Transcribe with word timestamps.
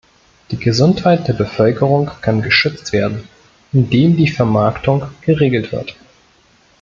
Die 0.49 0.57
Gesundheit 0.57 1.27
der 1.27 1.33
Bevölkerung 1.33 2.09
kann 2.21 2.41
geschützt 2.41 2.91
werden, 2.91 3.27
indem 3.71 4.17
die 4.17 4.29
Vermarktung 4.29 5.03
geregelt 5.21 5.71
wird. 5.71 5.95